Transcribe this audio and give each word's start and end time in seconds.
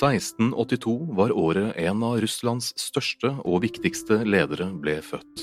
«1682 0.00 1.12
var 1.12 1.32
året 1.36 1.74
en 1.76 2.02
av 2.06 2.14
Russlands 2.22 2.70
største 2.80 3.34
og 3.44 3.60
viktigste 3.66 4.22
ledere 4.24 4.70
ble 4.80 4.94
født. 5.04 5.42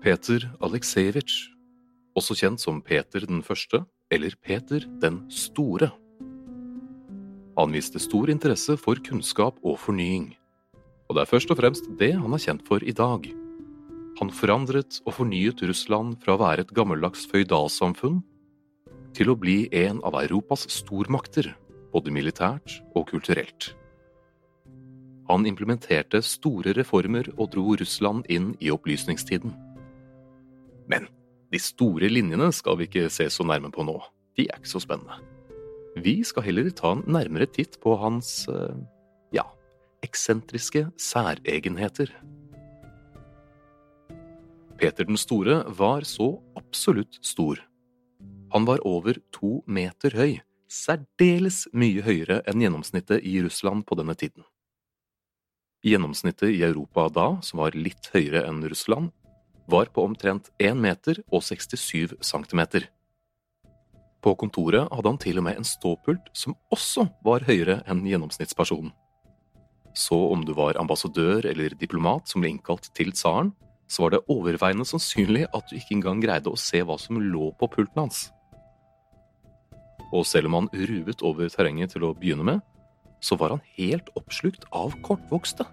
Peter 0.00 0.46
Aleksejevitsj, 0.64 1.50
også 2.16 2.36
kjent 2.40 2.62
som 2.62 2.78
Peter 2.80 3.26
den 3.28 3.42
første 3.44 3.82
eller 4.08 4.32
Peter 4.40 4.86
den 5.02 5.18
store. 5.28 5.90
Han 7.58 7.74
viste 7.76 8.00
stor 8.00 8.32
interesse 8.32 8.78
for 8.80 8.96
kunnskap 9.04 9.58
og 9.60 9.76
fornying, 9.82 10.30
og 11.10 11.18
det 11.18 11.26
er 11.26 11.32
først 11.34 11.52
og 11.52 11.60
fremst 11.60 11.90
det 12.00 12.14
han 12.16 12.32
er 12.32 12.44
kjent 12.46 12.64
for 12.64 12.80
i 12.80 12.94
dag. 12.96 13.28
Han 14.22 14.32
forandret 14.32 15.02
og 15.04 15.18
fornyet 15.18 15.60
Russland 15.68 16.16
fra 16.24 16.38
å 16.38 16.40
være 16.40 16.64
et 16.64 16.72
gammeldags 16.72 17.26
føydalsamfunn 17.28 18.22
til 19.14 19.28
å 19.28 19.36
bli 19.36 19.66
en 19.84 20.00
av 20.00 20.16
Europas 20.22 20.64
stormakter, 20.72 21.52
både 21.94 22.12
militært 22.14 22.80
og 22.94 23.08
kulturelt. 23.12 23.72
Han 25.30 25.46
implementerte 25.48 26.20
store 26.26 26.74
reformer 26.76 27.30
og 27.38 27.52
dro 27.54 27.76
Russland 27.80 28.26
inn 28.28 28.52
i 28.60 28.72
opplysningstiden. 28.74 29.54
Men 30.90 31.06
de 31.54 31.60
store 31.62 32.10
linjene 32.10 32.50
skal 32.52 32.76
vi 32.80 32.88
ikke 32.90 33.06
se 33.12 33.30
så 33.32 33.46
nærme 33.46 33.70
på 33.72 33.86
nå, 33.86 33.96
de 34.36 34.48
er 34.50 34.60
ikke 34.60 34.74
så 34.74 34.82
spennende. 34.84 35.16
Vi 35.94 36.18
skal 36.26 36.44
heller 36.48 36.68
ta 36.74 36.96
en 36.96 37.04
nærmere 37.06 37.46
titt 37.46 37.78
på 37.80 37.94
hans, 38.00 38.48
eh, 38.50 38.74
ja, 39.32 39.46
eksentriske 40.02 40.88
særegenheter. 40.98 42.10
Peter 44.76 45.06
den 45.06 45.16
store 45.16 45.62
var 45.78 46.02
så 46.02 46.42
absolutt 46.58 47.20
stor. 47.22 47.62
Han 48.52 48.66
var 48.66 48.82
over 48.84 49.14
to 49.32 49.62
meter 49.66 50.10
høy, 50.18 50.40
særdeles 50.74 51.64
mye 51.76 52.02
høyere 52.04 52.40
enn 52.50 52.62
gjennomsnittet 52.64 53.22
i 53.22 53.38
Russland 53.44 53.86
på 53.86 53.98
denne 53.98 54.16
tiden. 54.18 54.44
Gjennomsnittet 55.84 56.50
i 56.50 56.62
Europa 56.64 57.06
da, 57.12 57.26
som 57.44 57.60
var 57.60 57.76
litt 57.76 58.08
høyere 58.14 58.46
enn 58.48 58.64
Russland, 58.66 59.12
var 59.70 59.90
på 59.92 60.04
omtrent 60.04 60.50
1 60.58 60.76
meter 60.80 61.20
og 61.30 61.44
67 61.44 62.16
centimeter. 62.24 62.88
På 64.24 64.32
kontoret 64.40 64.88
hadde 64.88 65.10
han 65.10 65.20
til 65.20 65.40
og 65.40 65.46
med 65.46 65.60
en 65.60 65.68
ståpult 65.68 66.30
som 66.36 66.56
også 66.72 67.06
var 67.24 67.44
høyere 67.48 67.82
enn 67.88 68.04
gjennomsnittspersonen. 68.08 68.92
Så 69.94 70.16
om 70.32 70.42
du 70.44 70.54
var 70.56 70.80
ambassadør 70.80 71.44
eller 71.46 71.76
diplomat 71.78 72.28
som 72.28 72.42
ble 72.42 72.50
innkalt 72.56 72.88
til 72.96 73.12
tsaren, 73.14 73.52
så 73.86 74.06
var 74.06 74.14
det 74.14 74.24
overveiende 74.32 74.86
sannsynlig 74.88 75.44
at 75.54 75.68
du 75.68 75.76
ikke 75.76 75.98
engang 75.98 76.22
greide 76.24 76.50
å 76.50 76.58
se 76.58 76.80
hva 76.82 76.96
som 76.98 77.20
lå 77.20 77.52
på 77.60 77.68
pulten 77.76 78.06
hans. 78.06 78.24
Og 80.12 80.26
selv 80.28 80.50
om 80.50 80.58
han 80.58 80.70
ruvet 80.74 81.24
over 81.24 81.48
terrenget 81.52 81.94
til 81.94 82.04
å 82.06 82.14
begynne 82.18 82.46
med, 82.46 82.62
så 83.24 83.38
var 83.40 83.54
han 83.54 83.64
helt 83.78 84.10
oppslukt 84.18 84.66
av 84.76 84.94
kortvokste. 85.06 85.64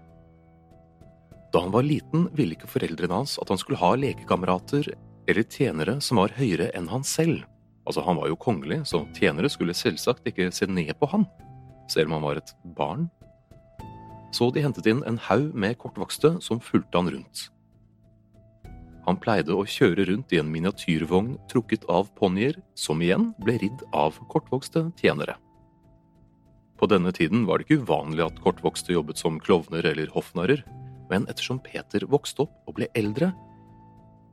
Da 1.52 1.60
han 1.66 1.74
var 1.74 1.84
liten, 1.84 2.30
ville 2.38 2.56
ikke 2.56 2.70
foreldrene 2.72 3.22
hans 3.22 3.36
at 3.42 3.52
han 3.52 3.60
skulle 3.60 3.82
ha 3.82 3.92
lekekamerater 4.00 4.94
eller 5.28 5.48
tjenere 5.52 5.98
som 6.04 6.22
var 6.22 6.34
høyere 6.38 6.70
enn 6.78 6.88
han 6.92 7.04
selv. 7.04 7.44
Altså, 7.86 8.04
han 8.06 8.20
var 8.20 8.30
jo 8.30 8.40
kongelig, 8.40 8.84
så 8.88 9.04
tjenere 9.18 9.50
skulle 9.52 9.76
selvsagt 9.76 10.28
ikke 10.30 10.52
se 10.54 10.68
ned 10.70 10.94
på 11.00 11.10
han, 11.12 11.26
selv 11.92 12.08
om 12.08 12.20
han 12.20 12.28
var 12.30 12.40
et 12.40 12.54
barn. 12.78 13.10
Så 14.32 14.48
de 14.54 14.64
hentet 14.64 14.88
inn 14.88 15.02
en 15.08 15.20
haug 15.28 15.52
med 15.58 15.76
kortvokste 15.82 16.38
som 16.46 16.62
fulgte 16.64 17.02
han 17.02 17.12
rundt. 17.12 17.50
Han 19.08 19.18
pleide 19.18 19.56
å 19.58 19.66
kjøre 19.66 20.06
rundt 20.10 20.34
i 20.34 20.40
en 20.42 20.50
miniatyrvogn 20.52 21.34
trukket 21.50 21.88
av 21.90 22.12
ponnier, 22.18 22.60
som 22.78 23.02
igjen 23.02 23.32
ble 23.42 23.58
ridd 23.64 23.82
av 23.98 24.20
kortvokste 24.30 24.86
tjenere. 25.02 25.38
På 26.78 26.90
denne 26.90 27.14
tiden 27.14 27.46
var 27.46 27.60
det 27.60 27.68
ikke 27.68 27.84
uvanlig 27.84 28.24
at 28.26 28.40
kortvokste 28.42 28.94
jobbet 28.94 29.20
som 29.22 29.40
klovner 29.42 29.86
eller 29.86 30.10
hoffnarrer, 30.14 30.64
men 31.12 31.28
ettersom 31.30 31.60
Peter 31.62 32.06
vokste 32.10 32.46
opp 32.46 32.70
og 32.70 32.78
ble 32.78 32.88
eldre, 32.98 33.32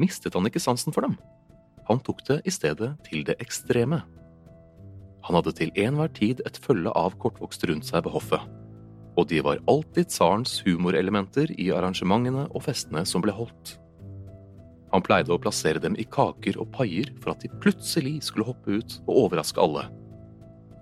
mistet 0.01 0.37
han 0.37 0.47
ikke 0.49 0.63
sansen 0.63 0.95
for 0.95 1.05
dem. 1.05 1.19
Han 1.89 2.01
tok 2.05 2.23
det 2.29 2.39
i 2.49 2.53
stedet 2.53 2.93
til 3.09 3.25
det 3.29 3.39
ekstreme. 3.43 4.03
Han 5.27 5.37
hadde 5.37 5.57
til 5.57 5.73
enhver 5.81 6.13
tid 6.17 6.41
et 6.47 6.61
følge 6.61 6.93
av 6.97 7.17
kortvokste 7.21 7.69
rundt 7.73 7.89
seg 7.89 8.05
ved 8.05 8.15
hoffet, 8.15 8.45
og 9.19 9.29
de 9.33 9.43
var 9.45 9.65
alltid 9.69 10.13
tsarens 10.13 10.61
humorelementer 10.65 11.53
i 11.57 11.73
arrangementene 11.75 12.47
og 12.53 12.65
festene 12.69 13.05
som 13.09 13.25
ble 13.25 13.35
holdt. 13.35 13.79
Han 14.93 15.05
pleide 15.05 15.35
å 15.35 15.41
plassere 15.41 15.83
dem 15.83 15.97
i 16.01 16.07
kaker 16.09 16.57
og 16.61 16.71
paier 16.77 17.11
for 17.21 17.35
at 17.35 17.45
de 17.45 17.51
plutselig 17.63 18.17
skulle 18.29 18.49
hoppe 18.49 18.79
ut 18.81 18.99
og 19.05 19.25
overraske 19.27 19.61
alle, 19.61 19.85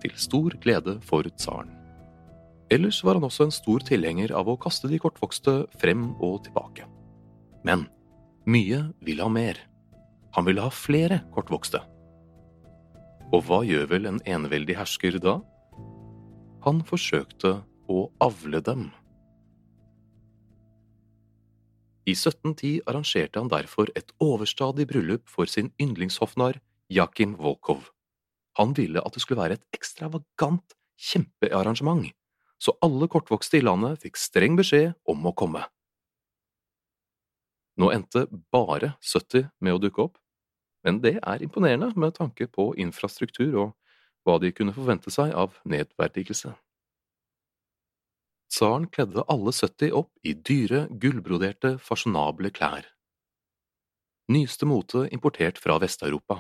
til 0.03 0.15
stor 0.21 0.55
glede 0.63 0.99
for 1.07 1.27
tsaren. 1.35 1.73
Ellers 2.71 2.99
var 3.07 3.19
han 3.19 3.27
også 3.27 3.47
en 3.47 3.55
stor 3.55 3.83
tilhenger 3.87 4.33
av 4.35 4.49
å 4.51 4.59
kaste 4.59 4.91
de 4.91 4.99
kortvokste 5.03 5.65
frem 5.79 6.09
og 6.19 6.43
tilbake. 6.47 6.87
Men 7.67 7.87
mye 8.47 8.81
ville 9.07 9.23
ha 9.23 9.31
mer. 9.31 9.61
Han 10.35 10.47
ville 10.47 10.63
ha 10.63 10.71
flere 10.75 11.21
kortvokste. 11.35 11.81
Og 13.35 13.47
hva 13.47 13.63
gjør 13.67 13.87
vel 13.91 14.11
en 14.11 14.21
eneveldig 14.27 14.77
hersker 14.79 15.19
da? 15.23 15.39
Han 16.67 16.83
forsøkte 16.87 17.61
å 17.91 18.09
avle 18.23 18.61
dem. 18.67 18.89
I 22.07 22.15
1710 22.15 22.85
arrangerte 22.87 23.41
han 23.41 23.51
derfor 23.51 23.91
et 23.99 24.13
overstadig 24.23 24.87
bryllup 24.87 25.27
for 25.27 25.51
sin 25.51 25.73
yndlingshoffnarr 25.83 26.61
Jakim 26.89 27.35
Volkov. 27.39 27.89
Han 28.59 28.77
ville 28.77 29.03
at 29.03 29.15
det 29.15 29.23
skulle 29.25 29.43
være 29.43 29.59
et 29.59 29.65
ekstravagant 29.75 30.77
kjempearrangement, 30.97 32.07
så 32.63 32.77
alle 32.83 33.09
kortvokste 33.11 33.59
i 33.59 33.65
landet 33.65 33.99
fikk 34.05 34.21
streng 34.21 34.55
beskjed 34.57 34.95
om 35.11 35.27
å 35.27 35.35
komme. 35.35 35.65
Nå 37.77 37.91
endte 37.93 38.25
bare 38.55 38.95
70 39.03 39.51
med 39.61 39.75
å 39.75 39.83
dukke 39.83 40.07
opp, 40.07 40.21
men 40.87 41.03
det 41.03 41.19
er 41.19 41.43
imponerende 41.43 41.91
med 41.99 42.15
tanke 42.17 42.47
på 42.47 42.71
infrastruktur 42.79 43.59
og 43.65 43.75
hva 44.25 44.39
de 44.41 44.53
kunne 44.55 44.75
forvente 44.75 45.11
seg 45.11 45.35
av 45.35 45.59
nedverdigelse. 45.67 46.55
Tsaren 48.57 48.87
kledde 48.89 49.21
alle 49.29 49.53
70 49.53 49.91
opp 49.93 50.09
i 50.25 50.33
dyre, 50.33 50.87
gullbroderte, 50.89 51.75
fasjonable 51.77 52.49
klær. 52.57 52.87
Nyeste 54.33 54.65
mote 54.65 55.03
importert 55.13 55.61
fra 55.61 55.77
Vest-Europa. 55.83 56.39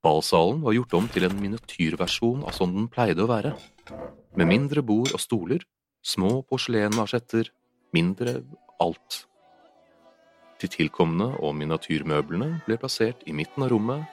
Ballsalen 0.00 0.62
var 0.62 0.72
gjort 0.72 0.96
om 0.96 1.10
til 1.12 1.26
en 1.28 1.36
miniatyrversjon 1.42 2.46
av 2.48 2.56
sånn 2.56 2.72
den 2.72 2.88
pleide 2.94 3.26
å 3.26 3.28
være, 3.28 3.52
med 4.38 4.48
mindre 4.48 4.80
bord 4.80 5.12
og 5.12 5.20
stoler, 5.20 5.66
små 6.00 6.38
porselenmarsjetter, 6.48 7.52
mindre 7.92 8.38
alt. 8.80 9.26
De 10.62 10.72
tilkomne 10.72 11.34
og 11.36 11.52
miniatyrmøblene 11.58 12.62
ble 12.64 12.80
plassert 12.80 13.28
i 13.28 13.36
midten 13.36 13.68
av 13.68 13.74
rommet, 13.74 14.08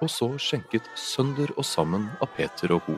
og 0.00 0.08
så 0.08 0.32
skjenket 0.40 0.88
sønder 0.96 1.52
og 1.58 1.68
sammen 1.68 2.08
av 2.22 2.32
Peter 2.38 2.72
og 2.72 2.86
co 2.88 2.96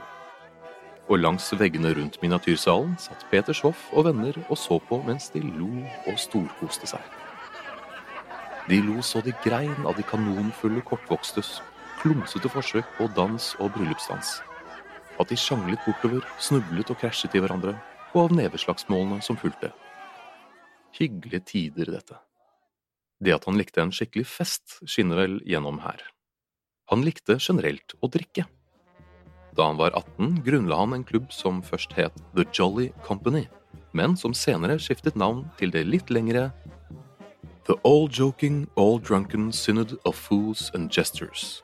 og 1.11 1.19
langs 1.19 1.49
veggene 1.59 1.91
rundt 1.97 2.21
miniatyrsalen 2.23 2.95
satt 3.03 3.25
Peter 3.33 3.57
Schwoff 3.57 3.89
og 3.91 4.07
venner 4.07 4.37
og 4.47 4.59
så 4.59 4.79
på 4.87 5.01
mens 5.07 5.29
de 5.35 5.43
lo 5.43 5.71
og 6.07 6.21
storkoste 6.23 6.87
seg. 6.87 7.03
De 8.71 8.79
lo 8.87 9.03
så 9.03 9.19
de 9.27 9.35
grein 9.43 9.89
av 9.89 9.97
de 9.99 10.05
kanonfulle 10.07 10.85
kortvokstes 10.87 11.59
klumsete 12.01 12.49
forsøk 12.49 12.87
på 12.97 13.09
dans 13.17 13.51
og 13.59 13.73
bryllupsdans. 13.75 14.39
At 15.21 15.29
de 15.29 15.37
sjanglet 15.37 15.83
bortover, 15.85 16.23
snublet 16.41 16.93
og 16.93 17.01
krasjet 17.03 17.35
i 17.35 17.43
hverandre, 17.43 17.75
og 18.15 18.23
av 18.23 18.37
neveslagsmålene 18.39 19.21
som 19.23 19.37
fulgte. 19.39 19.73
Hyggelige 20.97 21.43
tider, 21.51 21.91
dette. 21.93 22.17
Det 23.21 23.35
at 23.35 23.45
han 23.45 23.59
likte 23.59 23.83
en 23.83 23.93
skikkelig 23.93 24.25
fest, 24.31 24.79
skinner 24.89 25.21
vel 25.21 25.37
gjennom 25.45 25.83
her. 25.85 26.01
Han 26.91 27.05
likte 27.05 27.37
generelt 27.43 27.95
å 28.01 28.09
drikke. 28.09 28.47
Da 29.57 29.67
han 29.67 29.79
var 29.81 29.95
18, 29.97 30.43
grunnla 30.47 30.77
han 30.77 30.95
en 30.95 31.05
klubb 31.05 31.33
som 31.35 31.63
først 31.63 31.93
het 31.99 32.15
The 32.37 32.47
Jolly 32.55 32.91
Company, 33.07 33.47
men 33.93 34.17
som 34.17 34.35
senere 34.35 34.79
skiftet 34.79 35.19
navn 35.19 35.47
til 35.59 35.73
det 35.75 35.87
litt 35.89 36.11
lengre 36.11 36.51
The 37.67 37.77
All 37.85 38.09
Joking, 38.11 38.67
All 38.77 38.99
Drunken 38.99 39.53
Synod 39.53 39.97
of 40.05 40.17
Fools 40.17 40.71
and 40.75 40.91
Gestures. 40.91 41.63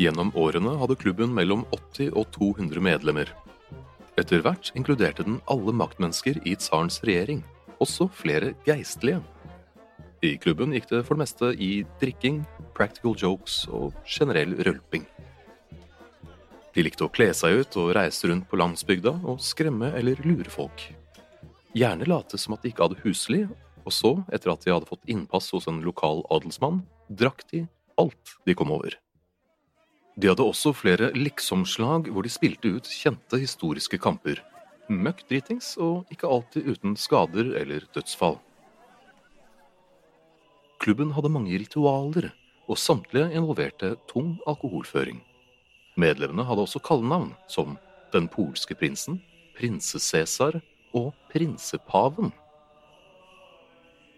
Gjennom 0.00 0.32
årene 0.36 0.74
hadde 0.80 0.96
klubben 1.00 1.34
mellom 1.36 1.66
80 1.72 2.10
og 2.16 2.26
200 2.34 2.80
medlemmer. 2.80 3.28
Etter 4.20 4.42
hvert 4.44 4.72
inkluderte 4.76 5.24
den 5.24 5.38
alle 5.52 5.72
maktmennesker 5.76 6.40
i 6.44 6.56
tsarens 6.56 7.00
regjering, 7.04 7.40
også 7.80 8.08
flere 8.12 8.52
geistlige. 8.66 9.22
I 10.22 10.36
klubben 10.38 10.74
gikk 10.76 10.90
det 10.90 11.02
for 11.06 11.16
det 11.16 11.24
meste 11.24 11.52
i 11.56 11.70
drikking, 12.00 12.42
practical 12.76 13.16
jokes 13.18 13.64
og 13.72 13.96
generell 14.06 14.54
rølping. 14.60 15.06
De 16.72 16.84
likte 16.84 17.04
å 17.04 17.12
kle 17.12 17.28
seg 17.36 17.62
ut 17.62 17.76
og 17.80 17.92
reise 17.98 18.30
rundt 18.30 18.48
på 18.48 18.58
landsbygda 18.60 19.12
og 19.28 19.42
skremme 19.44 19.92
eller 19.98 20.20
lure 20.24 20.48
folk. 20.52 20.86
Gjerne 21.76 22.08
late 22.08 22.40
som 22.40 22.56
at 22.56 22.64
de 22.64 22.72
ikke 22.72 22.86
hadde 22.86 23.02
husly, 23.04 23.44
og 23.82 23.92
så, 23.92 24.12
etter 24.32 24.52
at 24.52 24.64
de 24.64 24.72
hadde 24.72 24.88
fått 24.88 25.08
innpass 25.10 25.50
hos 25.52 25.68
en 25.68 25.80
lokal 25.84 26.22
adelsmann, 26.32 26.82
drakk 27.08 27.44
de 27.52 27.66
alt 28.00 28.36
de 28.46 28.56
kom 28.56 28.72
over. 28.72 28.96
De 30.16 30.28
hadde 30.28 30.44
også 30.44 30.74
flere 30.76 31.10
liksomslag 31.16 32.10
hvor 32.12 32.24
de 32.24 32.32
spilte 32.32 32.74
ut 32.76 32.88
kjente 32.88 33.40
historiske 33.40 33.98
kamper. 34.00 34.42
Møkk 34.92 35.24
dritings, 35.30 35.74
og 35.80 36.08
ikke 36.12 36.28
alltid 36.28 36.68
uten 36.68 36.96
skader 37.00 37.54
eller 37.60 37.86
dødsfall. 37.96 38.36
Klubben 40.82 41.12
hadde 41.16 41.32
mange 41.32 41.56
ritualer, 41.56 42.32
og 42.68 42.78
samtlige 42.78 43.32
involverte 43.38 43.94
tung 44.10 44.34
alkoholføring. 44.48 45.20
Medlemmene 46.00 46.44
hadde 46.48 46.64
også 46.64 46.80
kallenavn, 46.80 47.34
som 47.48 47.78
Den 48.12 48.28
polske 48.28 48.74
prinsen, 48.76 49.22
Prinse-Cæsar 49.56 50.58
og 50.92 51.14
Prinsepaven. 51.32 52.32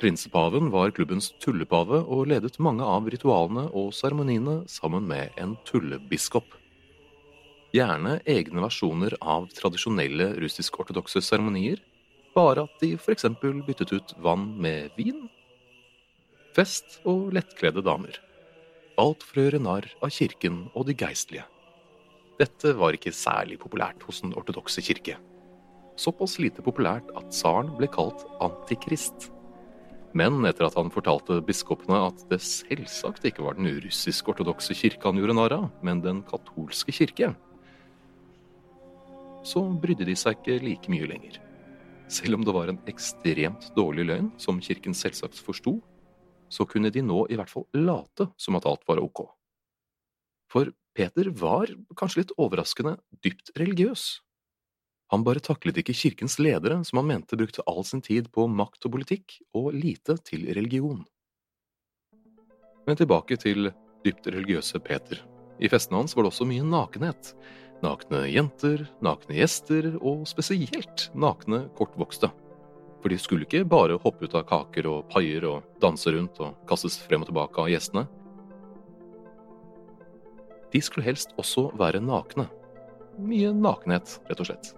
Prinsepaven 0.00 0.72
var 0.74 0.90
klubbens 0.90 1.30
tullepave 1.42 2.00
og 2.02 2.26
ledet 2.32 2.58
mange 2.58 2.82
av 2.82 3.06
ritualene 3.06 3.68
og 3.70 3.92
seremoniene 3.94 4.64
sammen 4.70 5.06
med 5.06 5.30
en 5.38 5.54
tullebiskop. 5.68 6.58
Gjerne 7.74 8.18
egne 8.26 8.66
versjoner 8.66 9.14
av 9.22 9.46
tradisjonelle 9.54 10.32
russisk-ortodokse 10.42 11.22
seremonier, 11.22 11.78
bare 12.34 12.66
at 12.66 12.82
de 12.82 12.92
f.eks. 12.98 13.26
byttet 13.40 13.94
ut 13.94 14.14
vann 14.22 14.50
med 14.58 14.90
vin. 14.98 15.28
Fest 16.54 17.00
og 17.06 17.32
lettkledde 17.34 17.82
damer. 17.86 18.18
Alt 18.98 19.22
for 19.26 19.40
å 19.40 19.48
gjøre 19.48 19.62
narr 19.62 19.90
av 20.02 20.10
kirken 20.14 20.68
og 20.74 20.86
de 20.90 20.98
geistlige. 20.98 21.46
Dette 22.40 22.72
var 22.74 22.96
ikke 22.96 23.14
særlig 23.14 23.60
populært 23.62 24.02
hos 24.08 24.20
den 24.24 24.34
ortodokse 24.34 24.82
kirke. 24.82 25.14
Såpass 26.00 26.40
lite 26.42 26.64
populært 26.66 27.12
at 27.14 27.30
tsaren 27.30 27.70
ble 27.78 27.86
kalt 27.86 28.24
antikrist. 28.42 29.30
Men 30.14 30.42
etter 30.46 30.66
at 30.66 30.74
han 30.78 30.90
fortalte 30.94 31.40
biskopene 31.46 32.00
at 32.08 32.26
det 32.30 32.40
selvsagt 32.42 33.26
ikke 33.26 33.46
var 33.46 33.58
den 33.58 33.70
russisk-ortodokse 33.84 34.74
kirke 34.78 35.06
han 35.06 35.18
gjorde 35.18 35.38
narr 35.38 35.56
av, 35.58 35.70
men 35.86 36.02
den 36.02 36.22
katolske 36.26 36.94
kirke, 36.94 37.32
så 39.44 39.60
brydde 39.60 40.06
de 40.08 40.14
seg 40.16 40.38
ikke 40.38 40.62
like 40.64 40.90
mye 40.90 41.08
lenger. 41.10 41.38
Selv 42.10 42.38
om 42.38 42.44
det 42.46 42.54
var 42.56 42.70
en 42.70 42.80
ekstremt 42.90 43.70
dårlig 43.76 44.06
løgn, 44.08 44.30
som 44.40 44.60
kirken 44.62 44.96
selvsagt 44.96 45.38
forsto, 45.40 45.76
så 46.48 46.66
kunne 46.68 46.90
de 46.92 47.02
nå 47.04 47.24
i 47.28 47.36
hvert 47.38 47.50
fall 47.50 47.66
late 47.76 48.28
som 48.40 48.56
at 48.58 48.66
alt 48.68 48.84
var 48.88 49.02
ok. 49.02 49.26
For 50.52 50.70
Peter 50.94 51.28
var, 51.34 51.70
kanskje 51.98 52.22
litt 52.22 52.34
overraskende, 52.38 52.96
dypt 53.24 53.50
religiøs. 53.58 54.04
Han 55.12 55.24
bare 55.26 55.42
taklet 55.42 55.80
ikke 55.82 55.96
kirkens 55.96 56.38
ledere, 56.38 56.78
som 56.86 57.00
han 57.00 57.08
mente 57.10 57.38
brukte 57.38 57.64
all 57.70 57.82
sin 57.86 58.02
tid 58.02 58.30
på 58.34 58.46
makt 58.50 58.86
og 58.86 58.94
politikk, 58.96 59.36
og 59.54 59.74
lite 59.74 60.16
til 60.26 60.46
religion. 60.54 61.02
Men 62.86 62.98
tilbake 63.00 63.36
til 63.40 63.72
dypt 64.04 64.26
religiøse 64.30 64.80
Peter. 64.84 65.20
I 65.58 65.70
festene 65.70 66.00
hans 66.00 66.14
var 66.16 66.24
det 66.24 66.32
også 66.32 66.46
mye 66.48 66.64
nakenhet. 66.66 67.34
Nakne 67.84 68.24
jenter, 68.30 68.86
nakne 69.04 69.38
gjester, 69.38 69.92
og 70.00 70.24
spesielt 70.28 71.08
nakne 71.14 71.64
kortvokste. 71.78 72.30
For 73.02 73.12
de 73.12 73.18
skulle 73.20 73.44
ikke 73.44 73.66
bare 73.68 73.98
hoppe 74.00 74.28
ut 74.28 74.34
av 74.38 74.46
kaker 74.48 74.88
og 74.88 75.08
paier 75.12 75.44
og 75.48 75.66
danse 75.82 76.12
rundt 76.14 76.38
og 76.40 76.54
kastes 76.70 76.96
frem 77.02 77.24
og 77.24 77.28
tilbake 77.28 77.60
av 77.60 77.72
gjestene. 77.72 78.06
De 80.74 80.82
skulle 80.82 81.06
helst 81.06 81.34
også 81.38 81.68
være 81.78 82.02
nakne. 82.02 82.48
Mye 83.22 83.52
nakenhet, 83.54 84.18
rett 84.26 84.40
og 84.42 84.48
slett. 84.48 84.72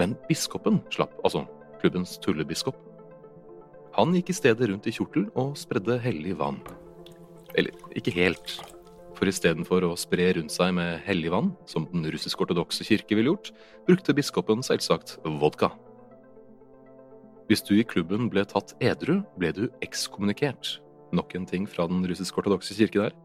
Men 0.00 0.16
biskopen 0.26 0.80
slapp, 0.90 1.14
altså 1.22 1.44
klubbens 1.80 2.16
tullebiskop. 2.22 2.78
Han 3.96 4.14
gikk 4.16 4.32
i 4.32 4.36
stedet 4.36 4.70
rundt 4.70 4.88
i 4.88 4.94
kjortel 4.96 5.28
og 5.38 5.54
spredde 5.60 5.98
hellig 6.02 6.34
vann. 6.40 6.58
Eller 7.54 7.76
ikke 7.94 8.14
helt, 8.16 8.56
for 9.18 9.30
istedenfor 9.30 9.84
å 9.86 9.92
spre 10.00 10.30
rundt 10.38 10.50
seg 10.50 10.72
med 10.74 11.02
hellig 11.06 11.30
vann, 11.30 11.52
som 11.68 11.84
den 11.92 12.08
russisk-ortodokse 12.10 12.86
kirke 12.88 13.14
ville 13.18 13.34
gjort, 13.34 13.52
brukte 13.86 14.16
biskopen 14.16 14.64
selvsagt 14.66 15.18
vodka. 15.42 15.70
Hvis 17.50 17.62
du 17.68 17.76
i 17.76 17.84
klubben 17.86 18.30
ble 18.32 18.42
tatt 18.48 18.72
edru, 18.82 19.20
ble 19.38 19.52
du 19.54 19.66
ekskommunikert. 19.84 20.78
Nok 21.12 21.36
en 21.36 21.46
ting 21.46 21.68
fra 21.68 21.84
den 21.90 22.02
russisk-ortodokse 22.08 22.74
kirke 22.78 23.04
der. 23.04 23.16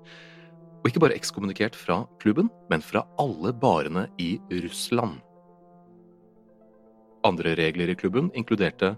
Og 0.88 0.94
ikke 0.94 1.02
bare 1.04 1.18
ekskommunikert 1.20 1.76
fra 1.76 2.06
klubben, 2.22 2.48
men 2.72 2.80
fra 2.80 3.02
alle 3.20 3.52
barene 3.52 4.06
i 4.24 4.38
Russland. 4.64 5.18
Andre 7.28 7.58
regler 7.60 7.92
i 7.92 7.96
klubben 8.00 8.30
inkluderte 8.40 8.94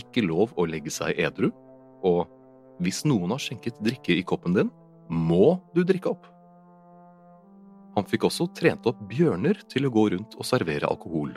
ikke 0.00 0.24
lov 0.24 0.54
å 0.56 0.64
legge 0.64 0.88
seg 0.88 1.20
edru, 1.20 1.50
og 2.00 2.30
hvis 2.80 3.02
noen 3.04 3.34
har 3.34 3.42
skjenket 3.44 3.76
drikke 3.84 4.16
i 4.16 4.22
koppen 4.24 4.56
din, 4.56 4.70
må 5.12 5.58
du 5.76 5.82
drikke 5.84 6.14
opp. 6.14 6.24
Han 7.98 8.08
fikk 8.08 8.24
også 8.30 8.48
trent 8.56 8.88
opp 8.88 9.04
bjørner 9.12 9.60
til 9.68 9.84
å 9.84 9.92
gå 9.92 10.06
rundt 10.14 10.38
og 10.40 10.48
servere 10.48 10.88
alkohol, 10.88 11.36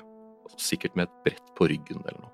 sikkert 0.55 0.95
med 0.95 1.09
et 1.09 1.19
brett 1.27 1.51
på 1.59 1.67
ryggen 1.67 1.99
eller 2.05 2.21
noe. 2.23 2.31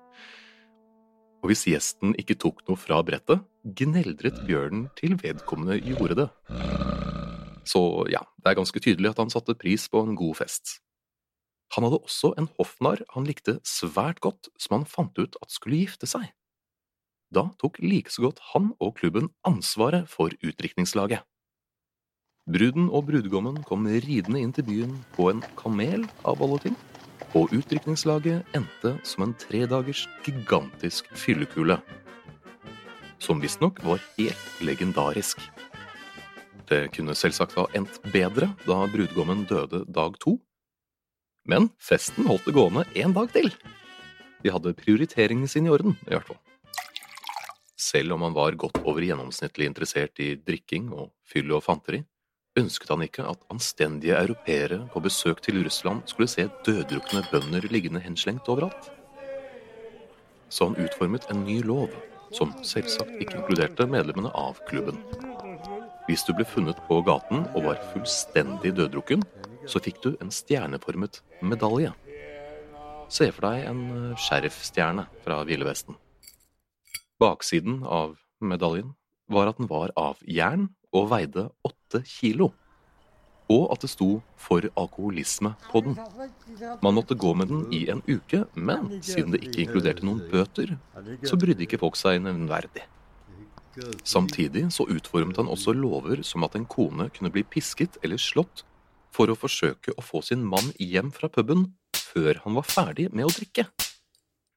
Og 1.42 1.50
hvis 1.50 1.66
gjesten 1.68 2.14
ikke 2.22 2.38
tok 2.38 2.62
noe 2.70 2.78
fra 2.78 3.02
brettet, 3.02 3.42
gneldret 3.66 4.38
bjørnen 4.46 4.86
til 4.94 5.18
vedkommende 5.18 5.82
gjorde 5.82 6.22
det. 6.22 6.30
Så 7.64 8.04
ja, 8.12 8.22
det 8.42 8.52
er 8.52 8.58
ganske 8.60 8.80
tydelig 8.82 9.14
at 9.14 9.20
han 9.22 9.32
satte 9.32 9.56
pris 9.56 9.88
på 9.88 10.02
en 10.04 10.16
god 10.18 10.38
fest. 10.42 10.78
Han 11.74 11.86
hadde 11.86 12.02
også 12.04 12.34
en 12.38 12.48
hoffnarr 12.58 13.02
han 13.14 13.26
likte 13.26 13.58
svært 13.66 14.20
godt, 14.22 14.50
som 14.60 14.78
han 14.78 14.88
fant 14.88 15.16
ut 15.18 15.38
at 15.42 15.52
skulle 15.52 15.80
gifte 15.82 16.06
seg. 16.06 16.28
Da 17.34 17.48
tok 17.58 17.80
like 17.82 18.12
så 18.12 18.28
godt 18.28 18.42
han 18.52 18.74
og 18.78 18.98
klubben 19.00 19.32
ansvaret 19.48 20.06
for 20.12 20.30
utdrikningslaget. 20.44 21.24
Bruden 22.44 22.90
og 22.92 23.06
brudgommen 23.08 23.62
kom 23.64 23.88
ridende 23.88 24.42
inn 24.44 24.52
til 24.52 24.66
byen 24.68 24.92
på 25.16 25.30
en 25.32 25.40
kamel 25.56 26.04
av 26.28 26.42
alle 26.44 26.60
ting, 26.66 26.76
og 27.34 27.54
utdrikningslaget 27.56 28.44
endte 28.54 28.92
som 29.08 29.24
en 29.24 29.32
tredagers 29.40 30.04
gigantisk 30.26 31.08
fyllekule, 31.16 31.80
som 33.18 33.40
visstnok 33.40 33.80
var 33.86 34.02
helt 34.18 34.60
legendarisk. 34.60 35.40
Det 36.68 36.88
kunne 36.96 37.16
selvsagt 37.18 37.56
ha 37.58 37.66
endt 37.76 37.98
bedre 38.12 38.48
da 38.64 38.78
brudgommen 38.88 39.44
døde 39.48 39.82
dag 39.92 40.16
to, 40.22 40.38
men 41.44 41.68
festen 41.82 42.24
holdt 42.28 42.46
det 42.48 42.54
gående 42.56 42.86
en 42.96 43.12
dag 43.16 43.28
til. 43.34 43.50
De 44.44 44.52
hadde 44.52 44.76
prioriteringene 44.78 45.48
sine 45.48 45.68
i 45.68 45.74
orden, 45.74 45.96
i 46.08 46.14
hvert 46.14 46.30
fall. 46.30 46.40
Selv 47.76 48.14
om 48.16 48.24
han 48.24 48.36
var 48.36 48.56
godt 48.56 48.80
over 48.84 49.04
gjennomsnittlig 49.04 49.68
interessert 49.68 50.20
i 50.24 50.34
drikking 50.40 50.88
og 50.94 51.10
fyll 51.28 51.52
og 51.52 51.64
fanteri, 51.66 52.00
ønsket 52.56 52.92
han 52.92 53.04
ikke 53.04 53.26
at 53.28 53.44
anstendige 53.52 54.16
europeere 54.16 54.84
på 54.92 55.02
besøk 55.04 55.42
til 55.44 55.60
Russland 55.64 56.04
skulle 56.08 56.30
se 56.30 56.46
døddrukne 56.66 57.24
bønder 57.32 57.66
liggende 57.72 58.00
henslengt 58.04 58.48
overalt. 58.48 58.90
Så 60.48 60.70
han 60.70 60.78
utformet 60.80 61.26
en 61.32 61.44
ny 61.44 61.60
lov, 61.66 61.90
som 62.32 62.54
selvsagt 62.64 63.18
ikke 63.20 63.40
inkluderte 63.40 63.88
medlemmene 63.90 64.32
av 64.38 64.60
klubben. 64.70 65.00
Hvis 66.04 66.24
du 66.26 66.34
ble 66.36 66.44
funnet 66.44 66.80
på 66.84 66.98
gaten 67.06 67.46
og 67.56 67.64
var 67.64 67.78
fullstendig 67.94 68.74
døddrukken, 68.76 69.22
så 69.64 69.80
fikk 69.80 70.02
du 70.04 70.10
en 70.20 70.32
stjerneformet 70.34 71.22
medalje. 71.40 71.94
Se 73.08 73.30
for 73.32 73.46
deg 73.48 73.68
en 73.70 73.84
sheriffstjerne 74.20 75.06
fra 75.24 75.38
Ville 75.48 75.64
Vesten. 75.64 75.96
Baksiden 77.22 77.80
av 77.88 78.18
medaljen 78.44 78.92
var 79.32 79.48
at 79.48 79.60
den 79.60 79.70
var 79.70 79.94
av 79.96 80.20
jern 80.28 80.68
og 80.92 81.08
veide 81.14 81.46
åtte 81.64 82.02
kilo, 82.04 82.50
og 83.48 83.72
at 83.72 83.84
det 83.84 83.90
sto 83.92 84.08
for 84.40 84.64
alkoholisme 84.76 85.54
på 85.70 85.84
den. 85.86 85.96
Man 86.84 86.96
måtte 86.96 87.16
gå 87.16 87.32
med 87.36 87.48
den 87.48 87.64
i 87.72 87.86
en 87.92 88.04
uke, 88.08 88.44
men 88.54 88.98
siden 89.00 89.32
det 89.32 89.40
ikke 89.46 89.64
inkluderte 89.66 90.04
noen 90.04 90.20
bøter, 90.32 90.76
så 91.24 91.40
brydde 91.40 91.64
ikke 91.64 91.80
folk 91.80 91.96
seg 92.00 92.20
nevnverdig. 92.24 92.84
Samtidig 94.04 94.68
så 94.72 94.86
utformet 94.90 95.38
han 95.40 95.50
også 95.50 95.74
lover 95.76 96.22
som 96.26 96.44
at 96.46 96.54
en 96.58 96.66
kone 96.68 97.08
kunne 97.14 97.32
bli 97.34 97.44
pisket 97.46 97.98
eller 98.02 98.20
slått 98.20 98.64
for 99.14 99.30
å 99.30 99.38
forsøke 99.38 99.94
å 99.94 100.04
få 100.04 100.22
sin 100.26 100.44
mann 100.46 100.72
hjem 100.78 101.12
fra 101.14 101.30
puben 101.32 101.68
før 101.96 102.40
han 102.44 102.58
var 102.58 102.68
ferdig 102.68 103.08
med 103.12 103.28
å 103.28 103.34
drikke. 103.34 103.66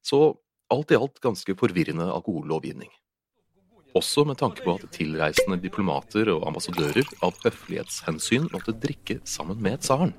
Så 0.06 0.38
alt 0.74 0.92
i 0.92 1.00
alt 1.00 1.20
ganske 1.24 1.56
forvirrende 1.58 2.08
alkohollovgivning. 2.12 2.90
Også 3.98 4.26
med 4.28 4.38
tanke 4.38 4.62
på 4.66 4.76
at 4.78 4.86
tilreisende 4.94 5.58
diplomater 5.62 6.30
og 6.34 6.46
ambassadører 6.50 7.08
av 7.26 7.38
høflighetshensyn 7.46 8.50
måtte 8.54 8.76
drikke 8.76 9.22
sammen 9.26 9.62
med 9.64 9.82
tsaren. 9.82 10.14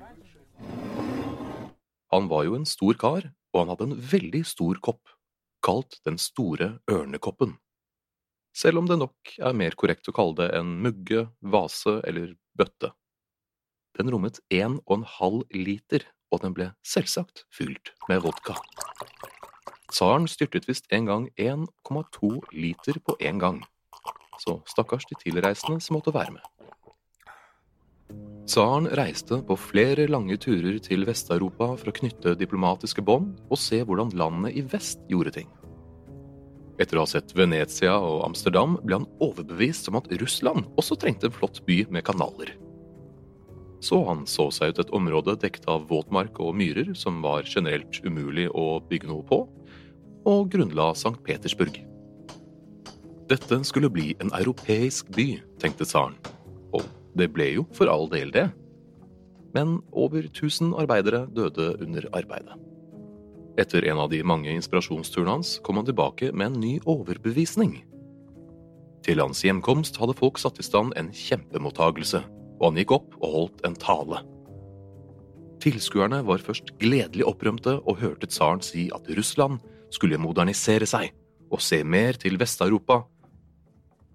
Han 2.09 2.27
var 2.31 2.47
jo 2.47 2.57
en 2.57 2.67
stor 2.67 2.97
kar, 2.99 3.29
og 3.53 3.61
han 3.61 3.71
hadde 3.71 3.87
en 3.87 3.97
veldig 4.11 4.43
stor 4.47 4.81
kopp, 4.83 5.13
kalt 5.63 5.99
Den 6.07 6.17
store 6.17 6.79
ørnekoppen. 6.89 7.57
Selv 8.59 8.81
om 8.81 8.87
det 8.89 8.97
nok 8.99 9.35
er 9.39 9.55
mer 9.55 9.75
korrekt 9.79 10.09
å 10.11 10.15
kalle 10.15 10.35
det 10.41 10.49
en 10.57 10.71
mugge, 10.83 11.27
vase 11.39 11.99
eller 12.09 12.33
bøtte. 12.59 12.91
Den 13.95 14.11
rommet 14.11 14.41
en 14.51 14.79
og 14.81 14.97
en 14.97 15.05
halv 15.07 15.45
liter, 15.55 16.03
og 16.33 16.43
den 16.43 16.55
ble 16.57 16.67
selvsagt 16.83 17.45
fylt 17.55 17.93
med 18.11 18.23
vodka. 18.25 18.57
Tsaren 19.89 20.27
styrtet 20.29 20.67
visst 20.69 20.89
en 20.93 21.07
gang 21.07 21.29
1,2 21.39 22.31
liter 22.53 22.99
på 22.99 23.15
én 23.23 23.39
gang, 23.41 23.63
så 24.43 24.59
stakkars 24.69 25.07
de 25.09 25.17
tilreisende 25.23 25.79
som 25.81 25.97
måtte 25.97 26.13
være 26.15 26.35
med. 26.35 26.43
Tsaren 28.49 28.89
reiste 28.97 29.39
på 29.45 29.55
flere 29.61 30.09
lange 30.09 30.35
turer 30.41 30.81
til 30.83 31.07
Vest-Europa 31.07 31.71
for 31.79 31.91
å 31.91 31.95
knytte 31.95 32.35
diplomatiske 32.37 33.03
bånd 33.05 33.37
og 33.47 33.61
se 33.61 33.81
hvordan 33.85 34.11
landene 34.19 34.51
i 34.51 34.65
vest 34.67 35.01
gjorde 35.09 35.37
ting. 35.39 35.49
Etter 36.79 36.95
å 36.95 37.03
ha 37.03 37.09
sett 37.11 37.33
Venezia 37.35 37.97
og 37.99 38.23
Amsterdam 38.29 38.77
ble 38.85 39.01
han 39.01 39.07
overbevist 39.23 39.89
om 39.91 39.99
at 39.99 40.07
Russland 40.21 40.67
også 40.79 40.95
trengte 40.99 41.27
en 41.27 41.35
flott 41.35 41.59
by 41.67 41.81
med 41.91 42.05
kanaler. 42.07 42.53
Så 43.83 43.99
han 44.07 44.25
så 44.27 44.47
seg 44.51 44.73
ut 44.73 44.81
et 44.83 44.93
område 44.95 45.35
dekket 45.39 45.67
av 45.71 45.85
våtmark 45.91 46.39
og 46.43 46.55
myrer 46.59 46.93
som 46.95 47.21
var 47.23 47.47
generelt 47.47 47.99
umulig 48.03 48.47
å 48.51 48.79
bygge 48.87 49.11
noe 49.11 49.23
på, 49.27 49.43
og 50.27 50.49
grunnla 50.51 50.91
St. 50.95 51.15
Petersburg. 51.23 51.81
Dette 53.29 53.59
skulle 53.67 53.91
bli 53.93 54.15
en 54.19 54.31
europeisk 54.35 55.11
by, 55.15 55.27
tenkte 55.61 55.87
tsaren, 55.87 56.17
og 56.75 56.87
det 57.19 57.29
ble 57.35 57.51
jo 57.59 57.67
for 57.75 57.91
all 57.91 58.07
del 58.11 58.31
det. 58.35 58.47
Men 59.55 59.79
over 59.91 60.27
1000 60.27 60.75
arbeidere 60.79 61.25
døde 61.35 61.73
under 61.83 62.07
arbeidet. 62.15 62.55
Etter 63.59 63.83
en 63.91 63.99
av 63.99 64.09
de 64.13 64.21
mange 64.23 64.51
inspirasjonsturene 64.55 65.33
hans 65.35 65.57
kom 65.65 65.79
han 65.81 65.87
tilbake 65.87 66.31
med 66.31 66.53
en 66.53 66.59
ny 66.61 66.73
overbevisning. 66.87 67.81
Til 69.03 69.19
hans 69.19 69.43
hjemkomst 69.43 69.97
hadde 69.99 70.15
folk 70.15 70.39
satt 70.39 70.59
i 70.61 70.65
stand 70.65 70.95
en 70.99 71.11
kjempemottagelse, 71.15 72.21
og 72.59 72.65
han 72.69 72.79
gikk 72.79 72.93
opp 72.95 73.15
og 73.19 73.33
holdt 73.35 73.65
en 73.67 73.75
tale. 73.79 74.21
Tilskuerne 75.59 76.21
var 76.23 76.43
først 76.43 76.71
gledelig 76.79 77.25
opprømte 77.27 77.79
og 77.83 77.99
hørte 77.99 78.29
tsaren 78.31 78.63
si 78.63 78.87
at 78.95 79.07
Russland 79.17 79.59
skulle 79.91 80.19
modernisere 80.21 80.87
seg 80.87 81.11
og 81.49 81.59
se 81.63 81.81
mer 81.83 82.15
til 82.21 82.37
Vest-Europa, 82.39 83.01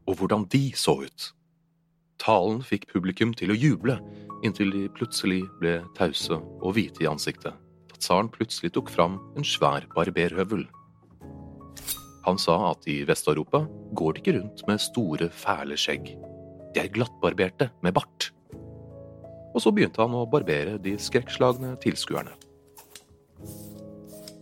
og 0.04 0.16
hvordan 0.20 0.46
de 0.52 0.70
så 0.76 0.94
ut. 1.04 1.26
Talen 2.22 2.62
fikk 2.64 2.86
publikum 2.92 3.34
til 3.36 3.52
å 3.52 3.58
juble, 3.58 3.98
inntil 4.46 4.72
de 4.72 4.86
plutselig 4.94 5.42
ble 5.60 5.80
tause 5.98 6.38
og 6.38 6.76
hvite 6.76 7.04
i 7.04 7.10
ansiktet, 7.10 7.52
da 7.94 8.00
tsaren 8.02 8.30
plutselig 8.32 8.74
tok 8.74 8.90
fram 8.90 9.20
en 9.38 9.46
svær 9.46 9.86
barberhøvel. 9.94 10.66
Han 12.24 12.38
sa 12.40 12.72
at 12.72 12.86
i 12.88 13.04
Vest-Europa 13.06 13.64
går 13.94 14.14
de 14.14 14.22
ikke 14.22 14.36
rundt 14.38 14.62
med 14.66 14.80
store, 14.80 15.28
fæle 15.30 15.76
skjegg. 15.76 16.14
De 16.74 16.80
er 16.80 16.90
glattbarberte 16.90 17.70
med 17.84 17.94
bart. 17.94 18.32
Og 19.54 19.62
så 19.62 19.70
begynte 19.70 20.02
han 20.02 20.16
å 20.16 20.26
barbere 20.26 20.78
de 20.82 20.96
skrekkslagne 20.98 21.76
tilskuerne. 21.84 22.32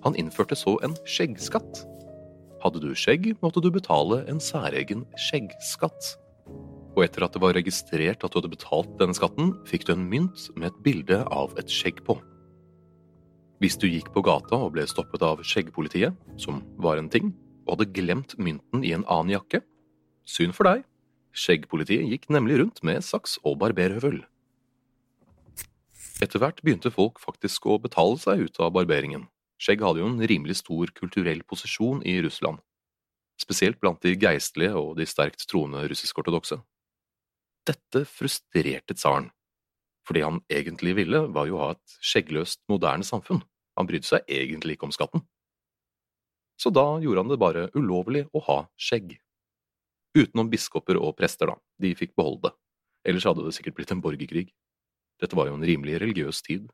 Han 0.03 0.17
innførte 0.17 0.57
så 0.57 0.79
en 0.83 0.97
skjeggskatt. 1.05 1.85
Hadde 2.63 2.81
du 2.81 2.93
skjegg, 2.97 3.35
måtte 3.43 3.61
du 3.61 3.69
betale 3.75 4.23
en 4.31 4.41
særegen 4.41 5.05
skjeggskatt. 5.19 6.15
Og 6.97 7.05
etter 7.05 7.27
at 7.27 7.35
det 7.35 7.43
var 7.43 7.57
registrert 7.59 8.23
at 8.23 8.33
du 8.33 8.39
hadde 8.39 8.55
betalt 8.55 8.99
denne 9.01 9.17
skatten, 9.17 9.57
fikk 9.69 9.89
du 9.89 9.97
en 9.97 10.09
mynt 10.09 10.49
med 10.57 10.71
et 10.71 10.85
bilde 10.87 11.25
av 11.35 11.53
et 11.61 11.71
skjegg 11.71 12.05
på. 12.07 12.17
Hvis 13.63 13.77
du 13.79 13.85
gikk 13.87 14.09
på 14.11 14.25
gata 14.27 14.59
og 14.59 14.73
ble 14.75 14.83
stoppet 14.91 15.23
av 15.23 15.39
skjeggpolitiet, 15.47 16.17
som 16.35 16.65
var 16.83 16.99
en 16.99 17.07
ting, 17.07 17.29
og 17.63 17.77
hadde 17.77 17.93
glemt 17.95 18.33
mynten 18.35 18.83
i 18.83 18.91
en 18.91 19.05
annen 19.07 19.37
jakke, 19.37 19.61
synd 20.27 20.57
for 20.57 20.67
deg, 20.67 20.81
skjeggpolitiet 21.31 22.09
gikk 22.11 22.27
nemlig 22.35 22.57
rundt 22.59 22.81
med 22.83 23.05
saks 23.07 23.37
og 23.47 23.61
barberhøvel. 23.61 24.25
Etter 26.27 26.43
hvert 26.43 26.59
begynte 26.67 26.91
folk 26.91 27.23
faktisk 27.23 27.69
å 27.71 27.79
betale 27.85 28.19
seg 28.19 28.43
ut 28.49 28.59
av 28.59 28.75
barberingen, 28.75 29.29
Skjegg 29.63 29.85
hadde 29.87 30.03
jo 30.03 30.09
en 30.11 30.27
rimelig 30.27 30.59
stor 30.59 30.91
kulturell 30.99 31.45
posisjon 31.47 32.03
i 32.03 32.17
Russland, 32.27 32.59
spesielt 33.39 33.79
blant 33.79 34.03
de 34.03 34.17
geistlige 34.19 34.75
og 34.75 34.97
de 34.99 35.07
sterkt 35.07 35.47
troende 35.47 35.85
russisk-ortodokse. 35.87 36.59
Dette 37.71 38.03
frustrerte 38.11 38.99
tsaren, 38.99 39.31
for 40.03 40.19
det 40.19 40.27
han 40.27 40.43
egentlig 40.51 40.97
ville, 40.99 41.29
var 41.31 41.47
jo 41.47 41.61
å 41.61 41.69
ha 41.69 41.71
et 41.77 41.99
skjeggløst, 42.03 42.65
moderne 42.67 43.07
samfunn, 43.07 43.45
han 43.79 43.89
brydde 43.89 44.09
seg 44.09 44.27
egentlig 44.31 44.77
ikke 44.77 44.89
om 44.89 44.95
skatten. 44.95 45.25
Så 46.61 46.71
da 46.71 46.85
gjorde 47.03 47.25
han 47.25 47.33
det 47.33 47.41
bare 47.43 47.69
ulovlig 47.75 48.27
å 48.37 48.43
ha 48.47 48.59
skjegg. 48.79 49.17
Utenom 50.19 50.51
biskoper 50.53 50.99
og 51.01 51.17
prester, 51.19 51.49
da, 51.49 51.57
de 51.81 51.95
fikk 51.97 52.13
beholde 52.19 52.51
det, 52.51 52.57
ellers 53.09 53.27
hadde 53.27 53.47
det 53.47 53.55
sikkert 53.57 53.79
blitt 53.79 53.95
en 53.95 54.03
borgerkrig. 54.05 54.51
Dette 55.23 55.39
var 55.39 55.49
jo 55.49 55.57
en 55.57 55.67
rimelig 55.67 56.01
religiøs 56.03 56.43
tid. 56.45 56.69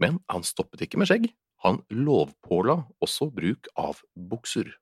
Men 0.00 0.18
han 0.32 0.44
stoppet 0.46 0.82
ikke 0.84 1.00
med 1.00 1.10
skjegg, 1.10 1.30
han 1.64 1.82
lovpåla 1.92 2.78
også 3.04 3.28
bruk 3.36 3.68
av 3.78 4.00
bukser. 4.16 4.72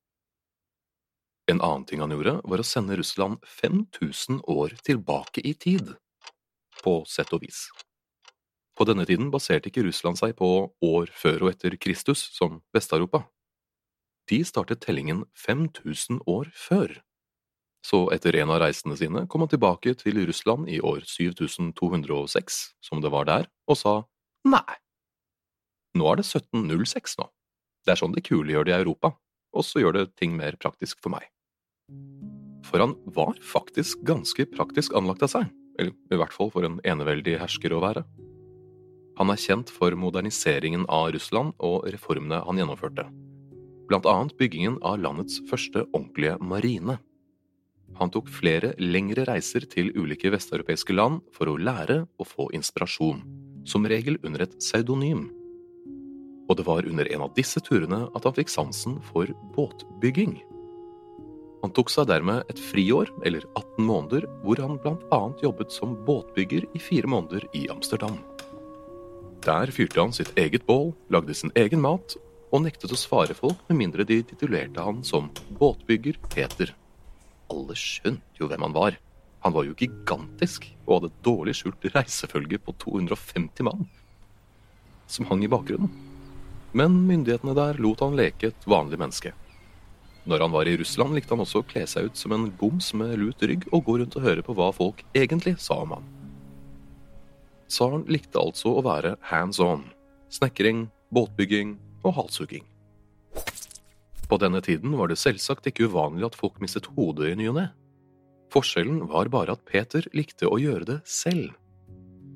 En 1.51 1.63
annen 1.65 1.87
ting 1.89 2.03
han 2.05 2.13
gjorde, 2.13 2.37
var 2.45 2.63
å 2.63 2.67
sende 2.67 2.97
Russland 3.01 3.41
5000 3.49 4.43
år 4.53 4.77
tilbake 4.87 5.43
i 5.43 5.55
tid, 5.59 5.95
på 6.85 7.01
sett 7.09 7.33
og 7.35 7.43
vis. 7.43 7.67
På 8.79 8.87
denne 8.87 9.03
tiden 9.09 9.33
baserte 9.35 9.73
ikke 9.73 9.83
Russland 9.89 10.21
seg 10.21 10.37
på 10.39 10.49
år 10.87 11.11
før 11.11 11.49
og 11.49 11.51
etter 11.51 11.75
Kristus, 11.83 12.21
som 12.31 12.61
Vest-Europa. 12.77 13.25
De 14.31 14.39
startet 14.47 14.85
tellingen 14.85 15.25
5000 15.35 16.21
år 16.31 16.53
før. 16.55 17.01
Så 17.83 18.05
etter 18.15 18.37
en 18.39 18.53
av 18.55 18.61
reisene 18.63 18.95
sine 19.01 19.25
kom 19.31 19.43
han 19.43 19.51
tilbake 19.51 19.97
til 19.99 20.21
Russland 20.29 20.69
i 20.71 20.79
år 20.79 21.03
7206, 21.09 22.61
som 22.85 23.03
det 23.03 23.11
var 23.11 23.27
der, 23.27 23.49
og 23.67 23.81
sa 23.81 23.95
nei. 24.47 24.79
Nå 25.99 26.07
er 26.13 26.21
det 26.21 26.29
1706 26.29 27.19
nå. 27.19 27.27
Det 27.83 27.95
er 27.95 27.99
sånn 27.99 28.15
de 28.15 28.23
kule 28.23 28.53
gjør 28.53 28.69
det 28.69 28.77
i 28.77 28.79
Europa, 28.79 29.15
og 29.57 29.67
så 29.67 29.83
gjør 29.83 29.97
det 29.97 30.07
ting 30.21 30.37
mer 30.39 30.59
praktisk 30.61 31.01
for 31.03 31.17
meg. 31.17 31.27
For 32.69 32.85
han 32.85 32.95
var 33.17 33.35
faktisk 33.43 34.05
ganske 34.07 34.47
praktisk 34.53 34.95
anlagt 34.99 35.25
av 35.25 35.35
seg, 35.35 35.51
eller 35.81 35.97
i 36.13 36.21
hvert 36.21 36.35
fall 36.35 36.53
for 36.55 36.69
en 36.69 36.79
eneveldig 36.87 37.39
hersker 37.41 37.75
å 37.75 37.83
være. 37.83 38.05
Han 39.19 39.33
er 39.33 39.41
kjent 39.43 39.71
for 39.75 39.95
moderniseringen 39.99 40.85
av 40.87 41.09
Russland 41.11 41.57
og 41.67 41.89
reformene 41.91 42.39
han 42.47 42.61
gjennomførte, 42.61 43.09
blant 43.91 44.07
annet 44.07 44.37
byggingen 44.39 44.77
av 44.87 45.01
landets 45.03 45.41
første 45.51 45.83
ordentlige 45.91 46.37
marine. 46.39 47.01
Han 47.99 48.13
tok 48.15 48.31
flere 48.31 48.77
lengre 48.79 49.25
reiser 49.27 49.67
til 49.67 49.91
ulike 49.99 50.31
vesteuropeiske 50.31 50.95
land 50.95 51.19
for 51.35 51.51
å 51.51 51.57
lære 51.59 52.05
og 52.21 52.31
få 52.31 52.47
inspirasjon, 52.55 53.25
som 53.67 53.91
regel 53.91 54.21
under 54.23 54.47
et 54.47 54.55
pseudonym. 54.61 55.27
Og 56.47 56.55
det 56.61 56.69
var 56.71 56.87
under 56.87 57.11
en 57.11 57.27
av 57.27 57.35
disse 57.35 57.59
turene 57.67 58.05
at 58.15 58.23
han 58.23 58.39
fikk 58.39 58.55
sansen 58.55 59.01
for 59.11 59.35
båtbygging. 59.59 60.39
Han 61.65 61.75
tok 61.75 61.91
seg 61.91 62.07
dermed 62.07 62.47
et 62.53 62.61
friår, 62.71 63.11
eller 63.27 63.43
18 63.59 63.83
måneder, 63.83 64.31
hvor 64.45 64.63
han 64.63 64.79
blant 64.79 65.03
annet 65.11 65.43
jobbet 65.43 65.75
som 65.75 65.99
båtbygger 66.07 66.71
i 66.71 66.87
fire 66.87 67.11
måneder 67.11 67.51
i 67.59 67.67
Amsterdam. 67.75 68.21
Der 69.45 69.71
fyrte 69.71 70.01
han 70.01 70.13
sitt 70.13 70.33
eget 70.39 70.67
bål, 70.67 70.93
lagde 71.11 71.35
sin 71.35 71.53
egen 71.55 71.83
mat, 71.85 72.17
og 72.51 72.65
nektet 72.65 72.93
å 72.93 72.99
svare 72.99 73.37
folk 73.37 73.61
med 73.69 73.79
mindre 73.83 74.07
de 74.09 74.23
titulerte 74.27 74.83
han 74.83 75.03
som 75.07 75.29
båtbygger 75.61 76.19
Peter. 76.33 76.73
Alle 77.53 77.77
skjønte 77.79 78.41
jo 78.41 78.49
hvem 78.51 78.65
han 78.67 78.77
var. 78.77 78.99
Han 79.47 79.55
var 79.55 79.69
jo 79.69 79.77
gigantisk 79.79 80.67
og 80.87 80.95
hadde 80.97 81.11
et 81.13 81.25
dårlig 81.25 81.55
skjult 81.61 81.87
reisefølge 81.95 82.59
på 82.65 82.75
250 82.83 83.69
mann, 83.69 83.87
som 85.07 85.29
hang 85.31 85.45
i 85.47 85.51
bakgrunnen. 85.53 85.93
Men 86.77 86.99
myndighetene 87.09 87.55
der 87.57 87.79
lot 87.81 88.03
han 88.05 88.19
leke 88.19 88.51
et 88.51 88.67
vanlig 88.69 88.99
menneske. 89.01 89.33
Når 90.29 90.45
han 90.45 90.53
var 90.53 90.69
i 90.69 90.77
Russland, 90.77 91.15
likte 91.17 91.33
han 91.33 91.41
også 91.41 91.63
å 91.63 91.69
kle 91.69 91.87
seg 91.89 92.11
ut 92.11 92.19
som 92.21 92.35
en 92.37 92.51
boms 92.61 92.91
med 92.99 93.15
lut 93.17 93.41
rygg 93.41 93.65
og 93.71 93.87
gå 93.87 94.01
rundt 94.03 94.19
og 94.19 94.27
høre 94.27 94.45
på 94.45 94.57
hva 94.59 94.69
folk 94.77 95.01
egentlig 95.17 95.57
sa 95.63 95.79
om 95.87 95.97
han. 95.97 96.18
Tsaren 97.69 98.07
likte 98.09 98.41
altså 98.41 98.73
å 98.79 98.85
være 98.85 99.17
hands 99.31 99.61
on. 99.61 99.85
Snekring, 100.33 100.87
båtbygging 101.15 101.77
og 102.05 102.17
halshugging. 102.17 102.65
På 104.29 104.37
denne 104.41 104.61
tiden 104.65 104.93
var 104.97 105.09
det 105.09 105.21
selvsagt 105.21 105.69
ikke 105.69 105.89
uvanlig 105.89 106.27
at 106.29 106.37
folk 106.37 106.59
mistet 106.61 106.89
hodet 106.97 107.33
i 107.33 107.39
ny 107.39 107.49
og 107.53 107.59
ne. 107.61 107.67
Forskjellen 108.53 109.03
var 109.09 109.29
bare 109.33 109.57
at 109.57 109.65
Peter 109.69 110.05
likte 110.17 110.49
å 110.49 110.61
gjøre 110.61 110.89
det 110.89 110.99
selv. 111.09 111.53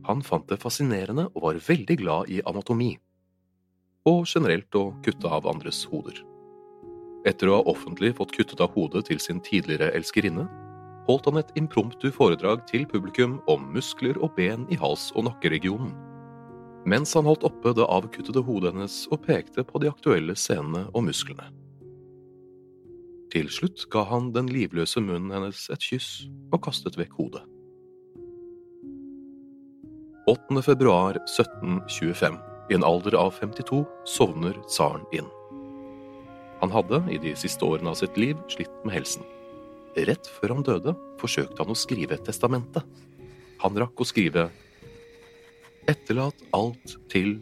Han 0.08 0.24
fant 0.24 0.48
det 0.50 0.60
fascinerende 0.60 1.28
og 1.32 1.44
var 1.46 1.60
veldig 1.68 1.96
glad 2.00 2.32
i 2.32 2.40
anatomi. 2.48 2.96
Og 4.08 4.24
generelt 4.26 4.74
å 4.74 4.90
kutte 5.04 5.30
av 5.30 5.46
andres 5.48 5.84
hoder. 5.88 6.16
Etter 7.28 7.48
å 7.48 7.60
ha 7.60 7.70
offentlig 7.70 8.16
fått 8.18 8.34
kuttet 8.34 8.60
av 8.64 8.72
hodet 8.74 9.06
til 9.08 9.20
sin 9.22 9.38
tidligere 9.44 9.92
elskerinne, 9.94 10.48
holdt 11.08 11.26
han 11.28 11.40
et 11.40 11.52
impromptu 11.58 12.10
foredrag 12.14 12.64
til 12.70 12.86
publikum 12.88 13.40
om 13.50 13.64
muskler 13.74 14.18
og 14.22 14.36
ben 14.36 14.66
i 14.70 14.78
hals- 14.78 15.10
og 15.16 15.26
nakkeregionen. 15.26 15.92
Mens 16.86 17.14
han 17.14 17.26
holdt 17.28 17.46
oppe 17.46 17.74
det 17.78 17.86
avkuttede 17.86 18.42
hodet 18.42 18.72
hennes 18.74 19.04
og 19.14 19.22
pekte 19.26 19.62
på 19.66 19.82
de 19.82 19.90
aktuelle 19.90 20.34
scenene 20.38 20.88
og 20.92 21.06
musklene. 21.06 21.46
Til 23.32 23.48
slutt 23.48 23.86
ga 23.92 24.02
han 24.10 24.32
den 24.34 24.50
livløse 24.52 25.00
munnen 25.00 25.32
hennes 25.32 25.68
et 25.72 25.84
kyss 25.86 26.26
og 26.52 26.60
kastet 26.66 26.98
vekk 27.00 27.14
hodet. 27.16 27.44
8. 30.30 30.62
februar 30.62 31.16
1725, 31.24 32.36
i 32.70 32.76
en 32.76 32.84
alder 32.86 33.16
av 33.18 33.32
52, 33.40 33.80
sovner 34.06 34.58
tsaren 34.68 35.02
inn. 35.16 35.26
Han 36.60 36.70
hadde 36.70 37.00
i 37.10 37.18
de 37.18 37.32
siste 37.34 37.66
årene 37.66 37.90
av 37.90 37.98
sitt 37.98 38.18
liv 38.20 38.38
slitt 38.52 38.74
med 38.84 38.94
helsen. 38.94 39.24
Rett 39.92 40.28
før 40.38 40.54
han 40.56 40.64
døde, 40.64 40.94
forsøkte 41.20 41.60
han 41.60 41.72
å 41.72 41.76
skrive 41.76 42.16
et 42.16 42.24
testamente. 42.24 42.80
Han 43.62 43.76
rakk 43.78 44.00
å 44.00 44.08
skrive 44.08 44.48
Etterlat 45.90 46.38
alt 46.54 46.94
til 47.10 47.40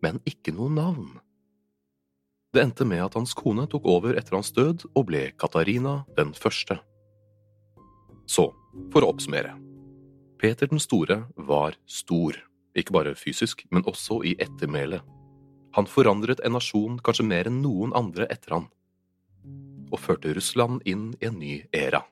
Men 0.00 0.18
ikke 0.24 0.54
noe 0.56 0.72
navn. 0.72 1.10
Det 2.50 2.62
endte 2.64 2.86
med 2.88 3.02
at 3.04 3.14
hans 3.14 3.34
kone 3.36 3.66
tok 3.70 3.84
over 3.86 4.16
etter 4.18 4.34
hans 4.34 4.50
død 4.56 4.88
og 4.88 5.04
ble 5.06 5.28
Katarina 5.38 6.00
den 6.16 6.32
første. 6.34 6.80
Så, 8.26 8.48
for 8.90 9.04
å 9.04 9.12
oppsummere. 9.12 9.52
Peter 10.40 10.70
den 10.70 10.80
store 10.82 11.26
var 11.36 11.76
stor, 11.86 12.34
ikke 12.74 12.96
bare 12.96 13.14
fysisk, 13.18 13.66
men 13.70 13.84
også 13.86 14.22
i 14.26 14.34
ettermælet. 14.40 15.04
Han 15.76 15.86
forandret 15.86 16.40
en 16.42 16.56
nasjon 16.56 16.98
kanskje 17.04 17.28
mer 17.28 17.50
enn 17.50 17.60
noen 17.62 17.92
andre 17.94 18.26
etter 18.32 18.56
han, 18.56 18.70
og 19.90 20.00
førte 20.02 20.32
Russland 20.36 20.82
inn 20.88 21.10
i 21.18 21.28
en 21.28 21.38
ny 21.40 21.54
æra. 21.74 22.04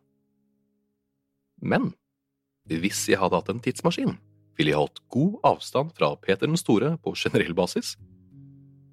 Men 1.63 1.93
hvis 2.69 3.07
jeg 3.09 3.21
hadde 3.23 3.39
hatt 3.39 3.49
en 3.53 3.63
tidsmaskin, 3.65 4.19
ville 4.59 4.75
jeg 4.75 4.81
holdt 4.81 5.01
god 5.15 5.39
avstand 5.47 5.95
fra 5.97 6.13
Peter 6.21 6.47
den 6.47 6.59
store 6.59 6.97
på 7.03 7.15
generell 7.17 7.55
basis, 7.57 7.95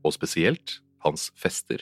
og 0.06 0.14
spesielt 0.14 0.80
hans 1.04 1.32
fester. 1.38 1.82